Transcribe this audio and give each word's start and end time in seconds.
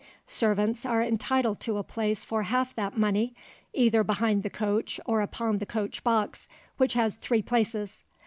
Servants 0.25 0.83
are 0.83 1.03
entitled 1.03 1.59
to 1.59 1.77
a 1.77 1.83
place 1.83 2.25
for 2.25 2.41
half 2.41 2.73
that 2.75 2.97
money, 2.97 3.35
either 3.71 4.03
behind 4.03 4.41
the 4.41 4.49
coach 4.49 4.99
or 5.05 5.21
upon 5.21 5.59
the 5.59 5.65
coach 5.67 6.03
box, 6.03 6.47
which 6.77 6.95
has 6.95 7.17
three 7.17 7.43
places. 7.43 8.01